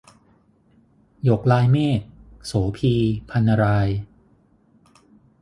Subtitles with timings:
[1.23, 1.99] หยกลายเมฆ-
[2.47, 2.93] โสภี
[3.29, 3.87] พรรณราย